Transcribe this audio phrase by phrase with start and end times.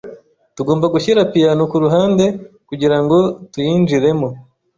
[0.55, 2.25] Tugomba gushyira piyano kuruhande
[2.69, 3.17] kugirango
[3.51, 4.27] tuyinjiremo.